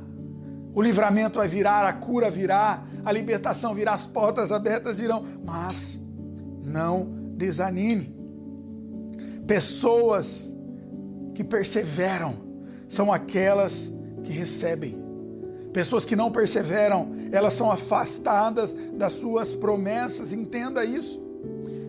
O 0.74 0.80
livramento 0.80 1.38
vai 1.38 1.48
virar, 1.48 1.86
a 1.86 1.92
cura 1.92 2.30
virá, 2.30 2.84
a 3.04 3.12
libertação 3.12 3.74
virá, 3.74 3.92
as 3.92 4.06
portas 4.06 4.50
abertas 4.50 4.98
virão, 4.98 5.22
mas 5.44 6.00
não 6.62 7.06
desanime. 7.36 8.21
Pessoas 9.46 10.54
que 11.34 11.42
perseveram 11.42 12.36
são 12.88 13.12
aquelas 13.12 13.92
que 14.22 14.32
recebem. 14.32 15.00
Pessoas 15.72 16.04
que 16.04 16.14
não 16.14 16.30
perseveram, 16.30 17.10
elas 17.32 17.54
são 17.54 17.70
afastadas 17.70 18.76
das 18.92 19.12
suas 19.14 19.54
promessas. 19.54 20.32
Entenda 20.32 20.84
isso. 20.84 21.22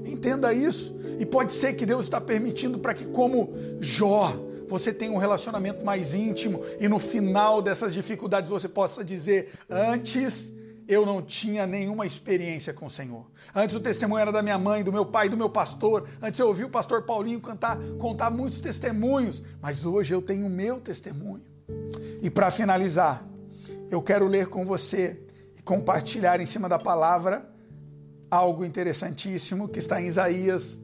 Entenda 0.06 0.54
isso. 0.54 0.96
E 1.20 1.26
pode 1.26 1.54
ser 1.54 1.74
que 1.74 1.86
Deus 1.86 2.06
está 2.06 2.22
permitindo 2.22 2.80
para 2.80 2.94
que, 2.94 3.06
como 3.06 3.54
Jó, 3.82 4.34
você 4.68 4.94
tenha 4.94 5.12
um 5.12 5.18
relacionamento 5.18 5.86
mais 5.86 6.16
íntimo 6.16 6.62
e 6.80 6.88
no 6.88 6.98
final 6.98 7.62
dessas 7.62 7.94
dificuldades 7.94 8.50
você 8.50 8.70
possa 8.70 9.04
dizer: 9.04 9.52
Antes 9.70 10.54
eu 10.88 11.06
não 11.06 11.22
tinha 11.22 11.66
nenhuma 11.66 12.06
experiência 12.06 12.74
com 12.74 12.88
o 12.88 12.90
Senhor. 12.90 13.26
Antes 13.54 13.76
o 13.76 13.80
testemunho 13.80 14.22
era 14.22 14.32
da 14.32 14.42
minha 14.42 14.58
mãe, 14.58 14.84
do 14.84 14.92
meu 14.92 15.06
pai, 15.06 15.30
do 15.30 15.38
meu 15.38 15.50
pastor. 15.50 16.08
Antes 16.22 16.40
eu 16.40 16.48
ouvi 16.48 16.64
o 16.64 16.70
pastor 16.70 17.04
Paulinho 17.04 17.40
cantar, 17.40 17.78
contar 18.00 18.30
muitos 18.30 18.62
testemunhos, 18.62 19.44
mas 19.62 19.86
hoje 19.86 20.14
eu 20.14 20.22
tenho 20.22 20.46
o 20.46 20.50
meu 20.50 20.80
testemunho. 20.80 21.44
E 22.22 22.30
para 22.30 22.52
finalizar, 22.52 23.26
eu 23.90 24.02
quero 24.02 24.28
ler 24.28 24.48
com 24.48 24.66
você 24.66 25.22
e 25.58 25.62
compartilhar 25.62 26.40
em 26.40 26.46
cima 26.46 26.68
da 26.68 26.80
palavra 26.80 27.48
algo 28.30 28.66
interessantíssimo 28.66 29.68
que 29.68 29.80
está 29.80 30.02
em 30.02 30.08
Isaías, 30.08 30.80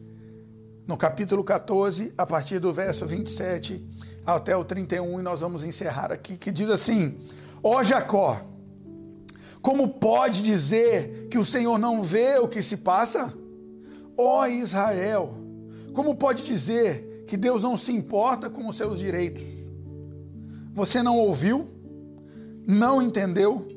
no 0.86 0.96
capítulo 0.96 1.44
14, 1.44 2.14
a 2.18 2.26
partir 2.26 2.60
do 2.60 2.72
verso 2.72 3.06
27 3.06 3.84
até 4.26 4.56
o 4.56 4.64
31, 4.64 5.20
e 5.20 5.24
nós 5.24 5.42
vamos 5.42 5.64
encerrar 5.64 6.12
aqui, 6.12 6.38
que 6.38 6.52
diz 6.52 6.70
assim: 6.70 7.18
Ó 7.64 7.82
Jacó, 7.82 8.42
como 9.62 9.90
pode 9.90 10.42
dizer 10.42 11.28
que 11.30 11.38
o 11.38 11.46
Senhor 11.46 11.78
não 11.78 12.02
vê 12.02 12.38
o 12.40 12.48
que 12.48 12.62
se 12.62 12.78
passa? 12.78 13.34
Ó 14.18 14.46
Israel, 14.48 15.34
como 15.94 16.16
pode 16.16 16.44
dizer 16.44 17.26
que 17.28 17.38
Deus 17.38 17.64
não 17.64 17.78
se 17.78 17.92
importa 17.92 18.50
com 18.50 18.68
os 18.68 18.78
seus 18.78 19.00
direitos? 19.00 19.44
Você 20.74 21.04
não 21.04 21.18
ouviu? 21.18 21.68
Não 22.66 23.02
entendeu? 23.02 23.68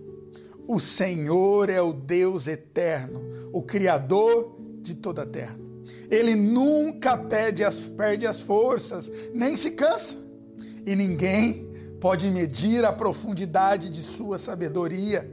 O 0.67 0.79
Senhor 0.79 1.69
é 1.69 1.83
o 1.83 1.93
Deus 1.93 2.47
eterno, 2.47 3.21
o 3.53 3.63
Criador 3.63 4.57
de 4.81 4.95
toda 4.95 5.23
a 5.23 5.27
terra. 5.27 5.59
Ele 6.11 6.35
nunca 6.35 7.17
perde 7.17 7.65
as, 7.65 7.89
perde 7.89 8.27
as 8.27 8.41
forças, 8.43 9.11
nem 9.33 9.57
se 9.57 9.73
cansa. 9.73 10.19
E 10.87 10.95
ninguém 10.95 11.71
pode 12.01 12.29
medir 12.31 12.85
a 12.85 12.93
profundidade 12.93 13.89
de 13.89 14.03
sua 14.03 14.37
sabedoria. 14.37 15.29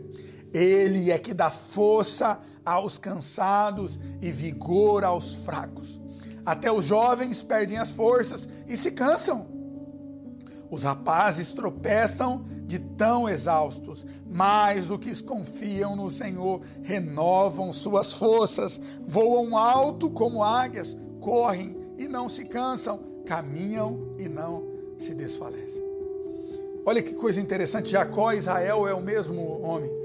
Ele 0.53 1.11
é 1.11 1.17
que 1.17 1.33
dá 1.33 1.49
força 1.49 2.39
aos 2.65 2.97
cansados 2.97 3.99
e 4.21 4.31
vigor 4.31 5.03
aos 5.03 5.35
fracos. 5.35 5.99
Até 6.45 6.71
os 6.71 6.85
jovens 6.85 7.43
perdem 7.43 7.77
as 7.77 7.91
forças 7.91 8.47
e 8.67 8.75
se 8.75 8.91
cansam. 8.91 9.47
Os 10.71 10.83
rapazes 10.83 11.51
tropeçam 11.51 12.45
de 12.65 12.77
tão 12.77 13.27
exaustos, 13.27 14.05
mas 14.29 14.91
os 14.91 14.97
que 14.97 15.23
confiam 15.23 15.95
no 15.95 16.11
Senhor 16.11 16.61
renovam 16.83 17.73
suas 17.73 18.13
forças, 18.13 18.79
voam 19.05 19.57
alto 19.57 20.09
como 20.09 20.43
águias, 20.43 20.95
correm 21.19 21.75
e 21.97 22.07
não 22.07 22.29
se 22.29 22.45
cansam, 22.45 22.99
caminham 23.25 24.11
e 24.19 24.29
não 24.29 24.63
se 24.99 25.15
desfalecem. 25.15 25.83
Olha 26.85 27.01
que 27.01 27.13
coisa 27.13 27.41
interessante, 27.41 27.91
Jacó 27.91 28.31
e 28.31 28.37
Israel 28.37 28.87
é 28.87 28.93
o 28.93 29.01
mesmo 29.01 29.61
homem. 29.61 29.98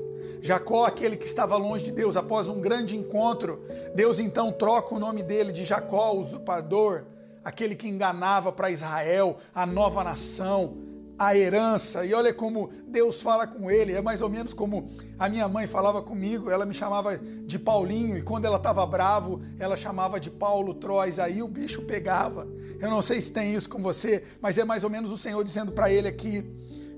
Jacó, 0.44 0.84
aquele 0.84 1.16
que 1.16 1.24
estava 1.24 1.56
longe 1.56 1.84
de 1.84 1.90
Deus, 1.90 2.18
após 2.18 2.48
um 2.48 2.60
grande 2.60 2.94
encontro, 2.94 3.64
Deus 3.94 4.18
então 4.18 4.52
troca 4.52 4.94
o 4.94 4.98
nome 4.98 5.22
dele 5.22 5.50
de 5.50 5.64
Jacó, 5.64 6.12
usurpador, 6.12 7.04
aquele 7.42 7.74
que 7.74 7.88
enganava 7.88 8.52
para 8.52 8.70
Israel, 8.70 9.38
a 9.54 9.64
nova 9.64 10.04
nação, 10.04 10.76
a 11.18 11.34
herança. 11.34 12.04
E 12.04 12.12
olha 12.12 12.34
como 12.34 12.70
Deus 12.86 13.22
fala 13.22 13.46
com 13.46 13.70
ele. 13.70 13.94
É 13.94 14.02
mais 14.02 14.20
ou 14.20 14.28
menos 14.28 14.52
como 14.52 14.90
a 15.18 15.30
minha 15.30 15.48
mãe 15.48 15.66
falava 15.66 16.02
comigo. 16.02 16.50
Ela 16.50 16.66
me 16.66 16.74
chamava 16.74 17.16
de 17.16 17.58
Paulinho 17.58 18.18
e 18.18 18.22
quando 18.22 18.44
ela 18.44 18.58
estava 18.58 18.84
bravo, 18.84 19.40
ela 19.58 19.78
chamava 19.78 20.20
de 20.20 20.30
Paulo 20.30 20.74
Trois. 20.74 21.18
Aí 21.18 21.42
o 21.42 21.48
bicho 21.48 21.86
pegava. 21.86 22.46
Eu 22.78 22.90
não 22.90 23.00
sei 23.00 23.18
se 23.22 23.32
tem 23.32 23.54
isso 23.54 23.70
com 23.70 23.80
você, 23.80 24.22
mas 24.42 24.58
é 24.58 24.64
mais 24.64 24.84
ou 24.84 24.90
menos 24.90 25.10
o 25.10 25.16
Senhor 25.16 25.42
dizendo 25.42 25.72
para 25.72 25.90
ele 25.90 26.06
aqui, 26.06 26.44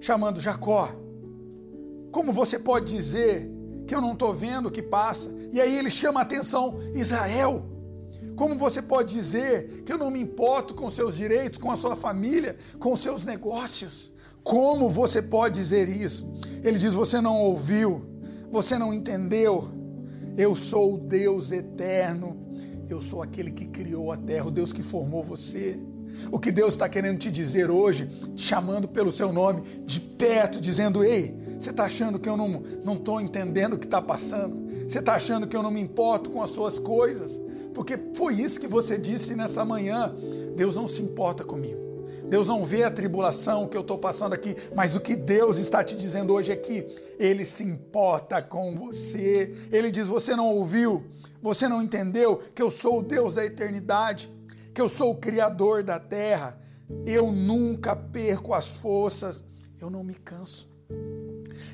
chamando 0.00 0.40
Jacó. 0.40 1.05
Como 2.16 2.32
você 2.32 2.58
pode 2.58 2.94
dizer 2.94 3.46
que 3.86 3.94
eu 3.94 4.00
não 4.00 4.14
estou 4.14 4.32
vendo 4.32 4.70
o 4.70 4.70
que 4.70 4.80
passa? 4.80 5.30
E 5.52 5.60
aí 5.60 5.76
ele 5.76 5.90
chama 5.90 6.20
a 6.20 6.22
atenção, 6.22 6.78
Israel. 6.94 7.62
Como 8.34 8.54
você 8.54 8.80
pode 8.80 9.12
dizer 9.12 9.82
que 9.84 9.92
eu 9.92 9.98
não 9.98 10.10
me 10.10 10.18
importo 10.18 10.72
com 10.72 10.90
seus 10.90 11.14
direitos, 11.14 11.58
com 11.58 11.70
a 11.70 11.76
sua 11.76 11.94
família, 11.94 12.56
com 12.78 12.96
seus 12.96 13.26
negócios? 13.26 14.14
Como 14.42 14.88
você 14.88 15.20
pode 15.20 15.60
dizer 15.60 15.90
isso? 15.90 16.26
Ele 16.64 16.78
diz: 16.78 16.94
Você 16.94 17.20
não 17.20 17.36
ouviu, 17.36 18.06
você 18.50 18.78
não 18.78 18.94
entendeu. 18.94 19.68
Eu 20.38 20.56
sou 20.56 20.94
o 20.94 20.98
Deus 20.98 21.52
eterno, 21.52 22.34
eu 22.88 23.02
sou 23.02 23.20
aquele 23.20 23.50
que 23.50 23.66
criou 23.66 24.10
a 24.10 24.16
terra, 24.16 24.46
o 24.46 24.50
Deus 24.50 24.72
que 24.72 24.80
formou 24.80 25.22
você. 25.22 25.78
O 26.32 26.38
que 26.38 26.50
Deus 26.50 26.72
está 26.72 26.88
querendo 26.88 27.18
te 27.18 27.30
dizer 27.30 27.70
hoje, 27.70 28.06
te 28.34 28.42
chamando 28.42 28.88
pelo 28.88 29.12
seu 29.12 29.34
nome, 29.34 29.60
de 29.84 30.00
perto, 30.00 30.62
dizendo: 30.62 31.04
Ei, 31.04 31.45
você 31.58 31.70
está 31.70 31.84
achando 31.84 32.18
que 32.18 32.28
eu 32.28 32.36
não 32.36 32.94
estou 32.94 33.20
entendendo 33.20 33.74
o 33.74 33.78
que 33.78 33.86
está 33.86 34.00
passando? 34.00 34.66
Você 34.88 34.98
está 34.98 35.14
achando 35.14 35.46
que 35.46 35.56
eu 35.56 35.62
não 35.62 35.70
me 35.70 35.80
importo 35.80 36.30
com 36.30 36.42
as 36.42 36.50
suas 36.50 36.78
coisas? 36.78 37.40
Porque 37.74 37.98
foi 38.14 38.34
isso 38.34 38.60
que 38.60 38.66
você 38.66 38.96
disse 38.96 39.34
nessa 39.34 39.64
manhã. 39.64 40.14
Deus 40.54 40.76
não 40.76 40.86
se 40.86 41.02
importa 41.02 41.44
comigo. 41.44 41.86
Deus 42.28 42.48
não 42.48 42.64
vê 42.64 42.82
a 42.82 42.90
tribulação 42.90 43.68
que 43.68 43.76
eu 43.76 43.82
estou 43.82 43.98
passando 43.98 44.32
aqui, 44.32 44.56
mas 44.74 44.96
o 44.96 45.00
que 45.00 45.14
Deus 45.14 45.58
está 45.58 45.84
te 45.84 45.94
dizendo 45.94 46.32
hoje 46.32 46.50
é 46.50 46.56
que 46.56 46.86
Ele 47.18 47.44
se 47.44 47.62
importa 47.62 48.42
com 48.42 48.74
você. 48.74 49.54
Ele 49.70 49.90
diz: 49.90 50.08
Você 50.08 50.34
não 50.34 50.48
ouviu, 50.48 51.04
você 51.40 51.68
não 51.68 51.82
entendeu 51.82 52.40
que 52.54 52.62
eu 52.62 52.70
sou 52.70 52.98
o 52.98 53.02
Deus 53.02 53.34
da 53.34 53.44
eternidade, 53.44 54.30
que 54.74 54.80
eu 54.80 54.88
sou 54.88 55.12
o 55.12 55.16
Criador 55.16 55.82
da 55.82 56.00
terra. 56.00 56.60
Eu 57.04 57.30
nunca 57.32 57.94
perco 57.94 58.54
as 58.54 58.68
forças, 58.68 59.44
eu 59.80 59.90
não 59.90 60.02
me 60.02 60.14
canso. 60.14 60.68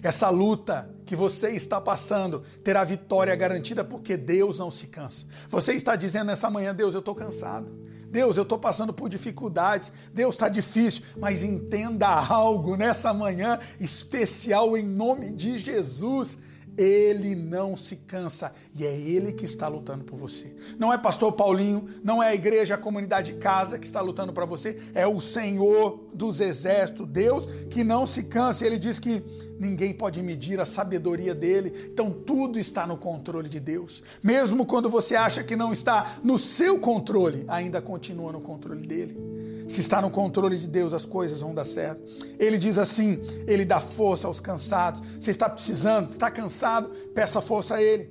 Essa 0.03 0.29
luta 0.29 0.91
que 1.07 1.15
você 1.15 1.51
está 1.51 1.81
passando 1.81 2.43
terá 2.65 2.83
vitória 2.83 3.35
garantida 3.37 3.85
porque 3.85 4.17
Deus 4.17 4.59
não 4.59 4.71
se 4.71 4.89
cansa. 4.89 5.27
Você 5.49 5.75
está 5.75 5.95
dizendo 5.95 6.27
nessa 6.27 6.51
manhã, 6.51 6.75
Deus, 6.75 6.95
eu 6.95 7.01
estou 7.01 7.15
cansado. 7.15 7.71
Deus, 8.11 8.37
eu 8.37 8.43
estou 8.43 8.59
passando 8.59 8.93
por 8.93 9.09
dificuldades. 9.09 9.93
Deus 10.13 10.35
está 10.35 10.49
difícil, 10.49 11.03
mas 11.17 11.45
entenda 11.45 12.09
algo 12.09 12.77
nessa 12.77 13.15
manhã 13.15 13.59
especial 13.81 14.77
em 14.77 14.85
nome 14.85 15.33
de 15.33 15.57
Jesus. 15.57 16.39
Ele 16.77 17.35
não 17.35 17.77
se 17.77 17.97
cansa 17.97 18.53
e 18.75 18.87
é 18.87 18.93
Ele 18.95 19.33
que 19.33 19.45
está 19.45 19.69
lutando 19.69 20.05
por 20.05 20.17
você. 20.17 20.55
Não 20.79 20.93
é 20.93 20.99
pastor 20.99 21.33
Paulinho, 21.33 21.89
não 22.03 22.23
é 22.23 22.29
a 22.29 22.35
igreja, 22.35 22.75
a 22.75 22.79
comunidade 22.79 23.33
de 23.33 23.39
casa 23.39 23.79
que 23.79 23.87
está 23.87 24.01
lutando 24.01 24.33
para 24.33 24.47
você, 24.47 24.79
é 24.95 25.07
o 25.07 25.21
Senhor 25.21 26.09
dos 26.13 26.41
exércitos, 26.41 27.07
Deus 27.09 27.47
que 27.71 27.85
não 27.85 28.07
se 28.07 28.25
cansa. 28.25 28.67
Ele 28.67 28.79
diz 28.79 28.99
que 28.99 29.23
ninguém 29.59 29.93
pode 29.93 30.23
medir 30.23 30.61
a 30.61 30.65
sabedoria 30.65 31.35
dele, 31.35 31.91
então 31.93 32.11
tudo 32.11 32.59
está 32.59 32.87
no 32.87 32.97
controle 32.97 33.49
de 33.49 33.61
Deus. 33.61 34.03
Mesmo 34.23 34.67
quando 34.67 34.89
você 34.89 35.15
acha 35.15 35.45
que 35.45 35.57
não 35.57 35.73
está 35.73 36.19
no 36.23 36.39
seu 36.39 36.79
controle, 36.79 37.45
ainda 37.49 37.81
continua 37.81 38.33
no 38.33 38.41
controle 38.41 38.87
dele. 38.87 39.42
Se 39.73 39.81
está 39.81 40.03
no 40.03 40.11
controle 40.11 40.59
de 40.59 40.69
Deus, 40.69 40.93
as 40.93 41.07
coisas 41.07 41.41
vão 41.41 41.55
dar 41.55 41.65
certo. 41.65 42.03
Ele 42.39 42.59
diz 42.59 42.77
assim: 42.77 43.19
Ele 43.47 43.65
dá 43.65 43.81
força 43.81 44.29
aos 44.29 44.39
cansados. 44.39 45.01
Você 45.19 45.31
está 45.31 45.49
precisando, 45.49 46.11
está 46.11 46.31
cansado, 46.31 46.91
peça 47.15 47.41
força 47.41 47.77
a 47.77 47.83
Ele. 47.83 48.11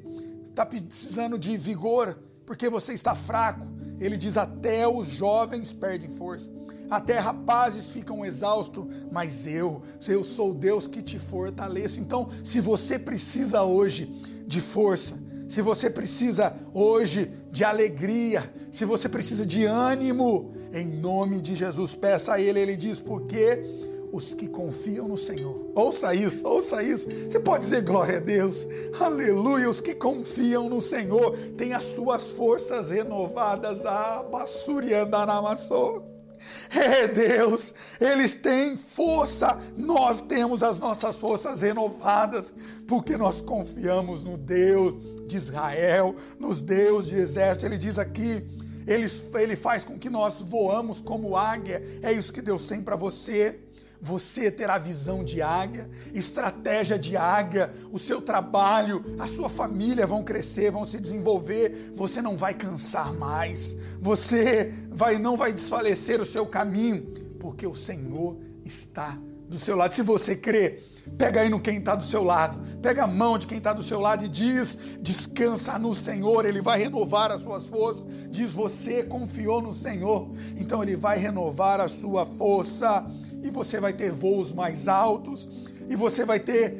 Está 0.49 0.65
precisando 0.65 1.37
de 1.37 1.55
vigor, 1.55 2.17
porque 2.47 2.67
você 2.67 2.93
está 2.93 3.13
fraco. 3.13 3.67
ele 3.99 4.17
diz: 4.17 4.37
até 4.37 4.87
os 4.87 5.09
jovens 5.09 5.71
perdem 5.71 6.09
força, 6.09 6.51
até 6.89 7.19
rapazes 7.19 7.91
ficam 7.91 8.25
exaustos, 8.25 8.87
mas 9.11 9.45
eu, 9.45 9.83
eu 10.07 10.23
sou 10.23 10.55
Deus 10.55 10.87
que 10.87 11.03
te 11.03 11.19
fortaleço. 11.19 12.01
Então, 12.01 12.27
se 12.43 12.59
você 12.59 12.97
precisa 12.97 13.61
hoje 13.61 14.07
de 14.47 14.59
força, 14.59 15.15
se 15.51 15.61
você 15.61 15.89
precisa 15.89 16.55
hoje 16.73 17.29
de 17.51 17.65
alegria, 17.65 18.41
se 18.71 18.85
você 18.85 19.09
precisa 19.09 19.45
de 19.45 19.65
ânimo, 19.65 20.53
em 20.73 20.87
nome 20.87 21.41
de 21.41 21.55
Jesus, 21.55 21.93
peça 21.93 22.35
a 22.35 22.39
Ele. 22.39 22.57
Ele 22.57 22.77
diz: 22.77 23.01
porque 23.01 23.61
os 24.13 24.33
que 24.33 24.47
confiam 24.47 25.09
no 25.09 25.17
Senhor. 25.17 25.73
Ouça 25.75 26.15
isso, 26.15 26.47
ouça 26.47 26.81
isso. 26.81 27.09
Você 27.29 27.37
pode 27.37 27.65
dizer 27.65 27.81
glória 27.81 28.19
a 28.19 28.21
Deus, 28.21 28.65
aleluia. 28.97 29.69
Os 29.69 29.81
que 29.81 29.93
confiam 29.93 30.69
no 30.69 30.81
Senhor 30.81 31.35
têm 31.57 31.73
as 31.73 31.83
suas 31.83 32.31
forças 32.31 32.89
renovadas. 32.89 33.85
Ah, 33.85 34.23
basuriandanamassou. 34.31 36.20
É 36.69 37.07
Deus, 37.07 37.73
eles 37.99 38.33
têm 38.33 38.77
força, 38.77 39.59
nós 39.77 40.21
temos 40.21 40.63
as 40.63 40.79
nossas 40.79 41.15
forças 41.17 41.61
renovadas, 41.61 42.55
porque 42.87 43.17
nós 43.17 43.41
confiamos 43.41 44.23
no 44.23 44.37
Deus 44.37 44.95
de 45.27 45.37
Israel, 45.37 46.15
nos 46.39 46.61
Deus 46.61 47.07
de 47.07 47.17
exército. 47.17 47.65
Ele 47.65 47.77
diz 47.77 47.99
aqui: 47.99 48.43
ele, 48.87 49.07
ele 49.35 49.55
faz 49.55 49.83
com 49.83 49.99
que 49.99 50.09
nós 50.09 50.41
voamos 50.41 50.99
como 50.99 51.35
águia, 51.35 51.83
é 52.01 52.11
isso 52.11 52.33
que 52.33 52.41
Deus 52.41 52.65
tem 52.65 52.81
para 52.81 52.95
você 52.95 53.59
você 54.01 54.49
terá 54.49 54.77
visão 54.77 55.23
de 55.23 55.41
águia, 55.41 55.87
estratégia 56.13 56.97
de 56.97 57.15
águia, 57.15 57.71
o 57.91 57.99
seu 57.99 58.21
trabalho, 58.21 59.03
a 59.19 59.27
sua 59.27 59.47
família 59.47 60.07
vão 60.07 60.23
crescer, 60.23 60.71
vão 60.71 60.85
se 60.85 60.99
desenvolver, 60.99 61.91
você 61.93 62.21
não 62.21 62.35
vai 62.35 62.53
cansar 62.53 63.13
mais, 63.13 63.77
você 63.99 64.73
vai 64.89 65.19
não 65.19 65.37
vai 65.37 65.53
desfalecer 65.53 66.19
o 66.19 66.25
seu 66.25 66.47
caminho, 66.47 67.03
porque 67.39 67.67
o 67.67 67.75
Senhor 67.75 68.37
está 68.65 69.19
do 69.47 69.59
seu 69.59 69.75
lado. 69.75 69.93
Se 69.93 70.01
você 70.01 70.35
crê, 70.35 70.79
pega 71.17 71.41
aí 71.41 71.49
no 71.49 71.59
quem 71.59 71.77
está 71.77 71.93
do 71.93 72.03
seu 72.03 72.23
lado, 72.23 72.57
pega 72.81 73.03
a 73.03 73.07
mão 73.07 73.37
de 73.37 73.45
quem 73.45 73.57
está 73.57 73.73
do 73.73 73.83
seu 73.83 73.99
lado 73.99 74.25
e 74.25 74.29
diz: 74.29 74.77
descansa 74.99 75.77
no 75.77 75.93
Senhor, 75.93 76.45
Ele 76.45 76.61
vai 76.61 76.79
renovar 76.79 77.31
as 77.31 77.41
suas 77.41 77.67
forças. 77.67 78.05
Diz: 78.29 78.51
você 78.51 79.03
confiou 79.03 79.61
no 79.61 79.73
Senhor, 79.73 80.31
então 80.57 80.81
Ele 80.81 80.95
vai 80.95 81.17
renovar 81.19 81.79
a 81.79 81.87
sua 81.87 82.25
força 82.25 83.05
e 83.43 83.49
você 83.49 83.79
vai 83.79 83.93
ter 83.93 84.11
voos 84.11 84.53
mais 84.53 84.87
altos, 84.87 85.49
e 85.89 85.95
você 85.95 86.23
vai 86.23 86.39
ter, 86.39 86.77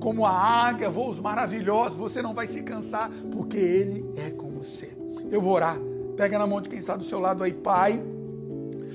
como 0.00 0.26
a 0.26 0.30
águia, 0.30 0.90
voos 0.90 1.18
maravilhosos, 1.18 1.96
você 1.96 2.20
não 2.20 2.34
vai 2.34 2.46
se 2.46 2.62
cansar, 2.62 3.10
porque 3.30 3.56
Ele 3.56 4.10
é 4.16 4.30
com 4.30 4.50
você. 4.50 4.90
Eu 5.30 5.40
vou 5.40 5.54
orar. 5.54 5.78
Pega 6.16 6.38
na 6.38 6.46
mão 6.46 6.60
de 6.60 6.68
quem 6.68 6.78
está 6.78 6.96
do 6.96 7.04
seu 7.04 7.18
lado 7.18 7.42
aí, 7.42 7.52
Pai. 7.52 8.02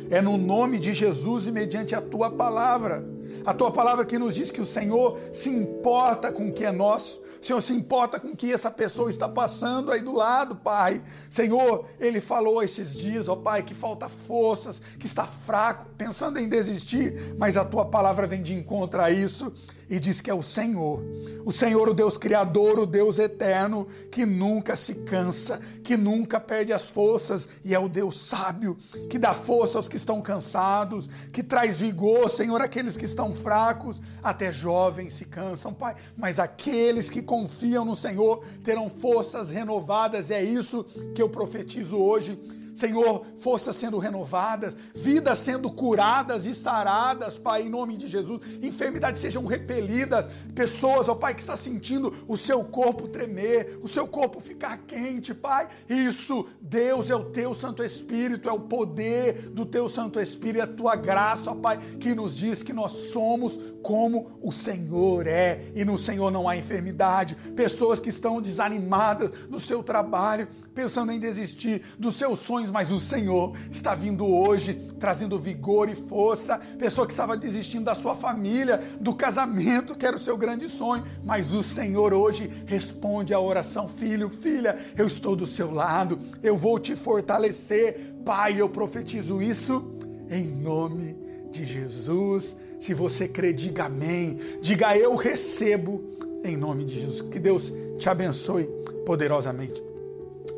É 0.10 0.22
no 0.22 0.38
nome 0.38 0.78
de 0.78 0.94
Jesus 0.94 1.48
e 1.48 1.52
mediante 1.52 1.96
a 1.96 2.02
tua 2.02 2.30
palavra. 2.30 3.04
A 3.46 3.54
tua 3.54 3.72
palavra 3.72 4.06
que 4.06 4.20
nos 4.20 4.36
diz 4.36 4.52
que 4.52 4.62
o 4.62 4.66
Senhor 4.66 5.18
se 5.32 5.50
importa 5.50 6.32
com 6.32 6.50
o 6.50 6.54
que 6.54 6.66
é 6.66 6.72
nosso. 6.72 7.22
Senhor 7.42 7.62
se 7.62 7.74
importa 7.74 8.20
com 8.20 8.30
o 8.30 8.36
que 8.36 8.52
essa 8.52 8.72
pessoa 8.72 9.10
está 9.10 9.28
passando 9.30 9.92
aí 9.92 10.02
do 10.02 10.14
lado, 10.14 10.56
Pai. 10.56 11.02
Senhor, 11.30 11.86
ele 12.00 12.20
falou 12.20 12.62
esses 12.64 12.98
dias, 12.98 13.28
ó 13.30 13.36
Pai, 13.36 13.64
que 13.64 13.74
falta 13.74 14.10
forças, 14.10 14.82
que 15.00 15.06
está 15.06 15.26
fraco, 15.26 15.86
pensando 15.98 16.40
em 16.40 16.48
desistir, 16.48 17.36
mas 17.38 17.58
a 17.58 17.66
tua 17.66 17.86
palavra 17.86 18.28
vem 18.28 18.42
de 18.42 18.54
encontro 18.54 19.02
a 19.02 19.12
isso 19.12 19.54
e 19.90 20.00
diz 20.00 20.22
que 20.22 20.30
é 20.30 20.34
o 20.34 20.42
Senhor, 20.42 21.04
o 21.46 21.52
Senhor, 21.52 21.90
o 21.90 21.94
Deus 21.94 22.18
Criador, 22.18 22.80
o 22.80 22.86
Deus 22.86 23.20
eterno, 23.20 23.88
que 24.12 24.26
nunca 24.26 24.76
se 24.76 24.96
cansa, 24.96 25.60
que 25.84 25.96
nunca 25.96 26.40
perde 26.40 26.74
as 26.74 26.90
forças, 26.90 27.48
e 27.64 27.74
é 27.74 27.80
o 27.80 27.88
Deus 27.88 28.20
sábio, 28.20 28.78
que 29.10 29.20
dá 29.20 29.34
força 29.34 29.78
aos 29.78 29.88
que 29.88 29.96
estão 29.96 30.22
cansados, 30.22 31.10
que 31.32 31.44
traz 31.44 31.78
vigor, 31.78 32.30
Senhor, 32.30 32.62
àqueles 32.62 32.98
que 32.98 33.06
estão 33.06 33.34
fracos, 33.34 34.02
até 34.24 34.52
jovens 34.52 35.14
se 35.14 35.26
cansam, 35.26 35.74
Pai, 35.74 35.96
mas 36.18 36.40
aqueles 36.40 37.10
que 37.10 37.22
confiam 37.22 37.86
no 37.86 37.96
Senhor 37.96 38.44
terão 38.64 38.90
forças 38.90 39.50
renovadas, 39.50 40.32
é 40.32 40.44
isso 40.44 40.84
que 41.14 41.22
eu 41.22 41.30
profetizo 41.30 41.98
hoje 41.98 42.40
Senhor, 42.76 43.26
forças 43.38 43.76
sendo 43.78 43.98
renovadas, 43.98 44.76
vidas 44.94 45.40
sendo 45.40 45.72
curadas 45.72 46.46
e 46.46 46.54
saradas, 46.54 47.38
Pai, 47.38 47.64
em 47.64 47.70
nome 47.70 47.96
de 47.96 48.08
Jesus. 48.08 48.42
Enfermidades 48.62 49.22
sejam 49.22 49.46
repelidas, 49.46 50.28
pessoas, 50.54 51.08
ó 51.08 51.16
Pai, 51.16 51.34
que 51.34 51.40
está 51.40 51.56
sentindo 51.56 52.14
o 52.28 52.38
seu 52.38 52.64
corpo 52.66 53.08
tremer, 53.08 53.80
o 53.82 53.88
seu 53.88 54.06
corpo 54.06 54.42
ficar 54.42 54.78
quente, 54.80 55.34
Pai. 55.34 55.70
Isso, 55.90 56.46
Deus 56.60 57.10
é 57.10 57.16
o 57.16 57.32
teu 57.32 57.56
Santo 57.56 57.82
Espírito, 57.82 58.50
é 58.50 58.52
o 58.52 58.60
poder 58.60 59.50
do 59.50 59.66
teu 59.66 59.88
Santo 59.88 60.20
Espírito, 60.20 60.60
é 60.60 60.64
a 60.64 60.68
tua 60.68 60.96
graça, 60.98 61.52
ó 61.52 61.56
Pai, 61.56 61.78
que 61.78 62.14
nos 62.14 62.36
diz 62.36 62.62
que 62.62 62.74
nós 62.74 62.92
somos 63.14 63.58
como 63.86 64.40
o 64.42 64.52
Senhor 64.52 65.28
é, 65.28 65.72
e 65.76 65.86
no 65.86 65.96
Senhor 65.96 66.32
não 66.32 66.50
há 66.50 66.58
enfermidade. 66.58 67.36
Pessoas 67.56 68.00
que 68.00 68.10
estão 68.10 68.42
desanimadas 68.42 69.30
do 69.48 69.60
seu 69.60 69.84
trabalho, 69.84 70.48
pensando 70.74 71.12
em 71.12 71.20
desistir 71.20 71.84
dos 72.00 72.16
seus 72.16 72.40
sonhos, 72.40 72.65
mas 72.70 72.92
o 72.92 73.00
Senhor 73.00 73.54
está 73.72 73.96
vindo 73.96 74.26
hoje 74.26 74.74
trazendo 75.00 75.38
vigor 75.38 75.90
e 75.90 75.96
força. 75.96 76.60
Pessoa 76.78 77.06
que 77.06 77.14
estava 77.14 77.38
desistindo 77.38 77.86
da 77.86 77.96
sua 77.96 78.16
família, 78.16 78.82
do 79.00 79.14
casamento, 79.14 79.96
que 79.96 80.06
era 80.06 80.16
o 80.16 80.20
seu 80.20 80.38
grande 80.38 80.70
sonho, 80.70 81.04
mas 81.24 81.54
o 81.54 81.64
Senhor 81.64 82.14
hoje 82.14 82.50
responde 82.66 83.34
a 83.34 83.40
oração: 83.40 83.88
Filho, 83.88 84.30
filha, 84.30 84.78
eu 84.98 85.08
estou 85.08 85.36
do 85.36 85.46
seu 85.46 85.72
lado, 85.72 86.20
eu 86.42 86.56
vou 86.58 86.80
te 86.80 86.96
fortalecer. 86.96 88.16
Pai, 88.26 88.60
eu 88.60 88.68
profetizo 88.68 89.42
isso 89.42 89.96
em 90.30 90.48
nome 90.48 91.16
de 91.52 91.64
Jesus 91.64 92.58
se 92.86 92.94
você 92.94 93.28
crê, 93.28 93.52
diga 93.52 93.86
amém. 93.86 94.38
Diga 94.62 94.96
eu 94.96 95.16
recebo 95.16 96.04
em 96.44 96.56
nome 96.56 96.86
de 96.86 97.00
Jesus. 97.00 97.22
Que 97.22 97.40
Deus 97.40 97.74
te 97.98 98.10
abençoe 98.10 98.66
poderosamente. 99.06 99.82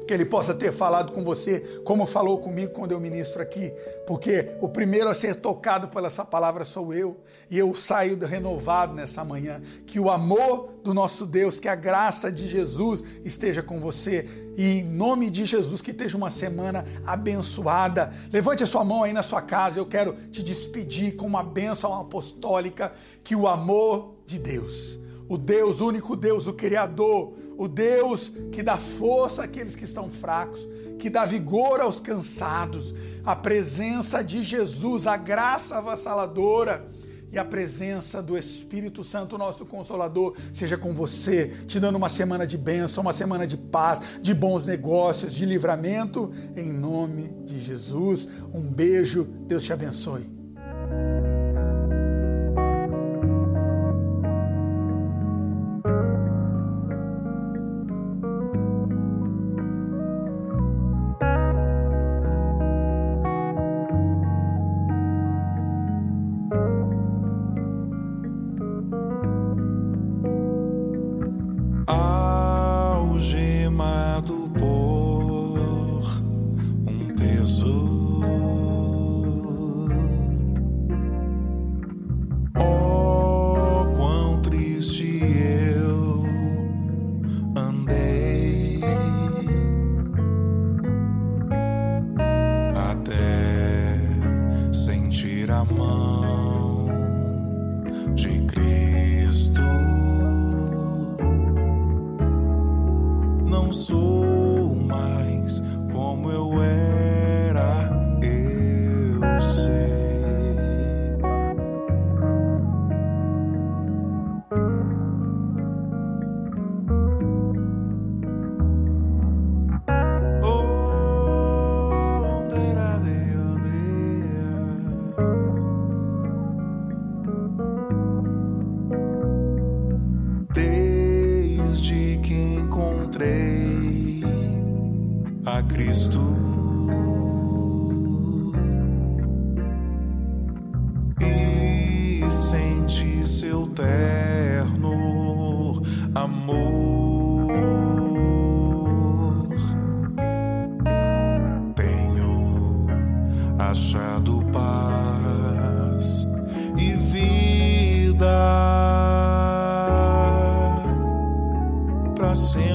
Que 0.08 0.14
Ele 0.14 0.26
possa 0.26 0.54
ter 0.54 0.72
falado 0.72 1.12
com 1.12 1.22
você 1.22 1.82
como 1.84 2.06
falou 2.06 2.40
comigo 2.40 2.72
quando 2.72 2.94
eu 2.94 3.00
ministro 3.00 3.42
aqui, 3.42 3.74
porque 4.08 4.56
o 4.62 4.70
primeiro 4.70 5.10
a 5.10 5.14
ser 5.14 5.36
tocado 5.36 5.90
por 5.90 6.04
essa 6.06 6.24
palavra 6.24 6.64
sou 6.64 6.94
eu, 6.94 7.18
e 7.50 7.58
eu 7.58 7.74
saio 7.76 8.18
renovado 8.26 8.94
nessa 8.94 9.26
manhã. 9.26 9.62
Que 9.86 10.00
o 10.00 10.10
amor 10.10 10.70
do 10.82 10.94
nosso 10.94 11.26
Deus, 11.26 11.60
que 11.60 11.68
a 11.68 11.76
graça 11.76 12.32
de 12.32 12.48
Jesus 12.48 13.04
esteja 13.26 13.62
com 13.62 13.82
você, 13.82 14.26
e 14.56 14.80
em 14.80 14.84
nome 14.84 15.30
de 15.30 15.44
Jesus, 15.46 15.82
que 15.82 15.92
esteja 15.92 16.18
uma 16.18 16.30
semana 16.30 16.86
abençoada. 17.06 18.14
Levante 18.32 18.64
a 18.64 18.68
sua 18.68 18.86
mão 18.86 19.04
aí 19.04 19.12
na 19.12 19.22
sua 19.22 19.42
casa, 19.42 19.78
eu 19.78 19.86
quero 19.86 20.14
te 20.32 20.42
despedir 20.42 21.18
com 21.18 21.26
uma 21.26 21.44
bênção 21.44 21.94
apostólica, 21.94 22.94
que 23.26 23.36
o 23.36 23.46
amor 23.46 24.16
de 24.26 24.40
Deus, 24.40 24.98
o 25.28 25.38
Deus, 25.38 25.82
único 25.82 26.16
Deus, 26.16 26.48
o 26.48 26.54
Criador, 26.54 27.34
o 27.58 27.68
Deus 27.68 28.32
que 28.52 28.62
dá 28.62 28.78
força 28.78 29.44
àqueles 29.44 29.76
que 29.76 29.84
estão 29.84 30.10
fracos, 30.10 30.66
que 31.00 31.10
dá 31.10 31.26
vigor 31.26 31.82
aos 31.82 32.00
cansados, 32.00 32.94
a 33.26 33.36
presença 33.36 34.24
de 34.24 34.42
Jesus, 34.42 35.08
a 35.08 35.18
graça 35.18 35.78
avassaladora 35.78 36.88
e 37.32 37.38
a 37.38 37.44
presença 37.44 38.22
do 38.22 38.38
Espírito 38.38 39.04
Santo, 39.04 39.38
nosso 39.38 39.66
Consolador, 39.66 40.36
seja 40.54 40.78
com 40.78 40.94
você, 40.94 41.48
te 41.68 41.80
dando 41.80 41.98
uma 41.98 42.10
semana 42.10 42.48
de 42.48 42.58
bênção, 42.58 43.02
uma 43.02 43.12
semana 43.12 43.46
de 43.46 43.58
paz, 43.58 44.00
de 44.22 44.34
bons 44.34 44.66
negócios, 44.66 45.34
de 45.34 45.46
livramento, 45.46 46.32
em 46.56 46.72
nome 46.72 47.36
de 47.44 47.60
Jesus. 47.60 48.30
Um 48.54 48.70
beijo, 48.72 49.26
Deus 49.46 49.64
te 49.64 49.74
abençoe. 49.74 50.37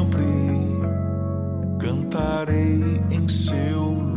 Sempre 0.02 0.24
cantarei 1.78 3.00
em 3.10 3.28
seu 3.28 3.72
tocou-me, 3.82 4.11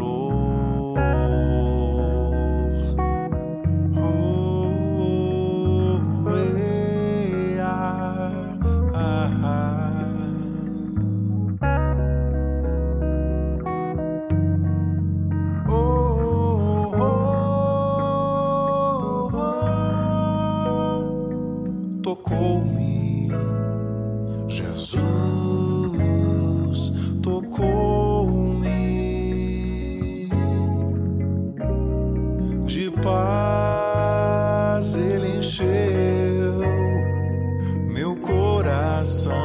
coração. 39.05 39.44